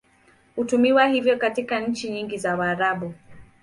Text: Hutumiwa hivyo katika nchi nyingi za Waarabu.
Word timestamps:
Hutumiwa 0.55 1.07
hivyo 1.07 1.37
katika 1.37 1.79
nchi 1.79 2.09
nyingi 2.09 2.37
za 2.37 2.55
Waarabu. 2.55 3.13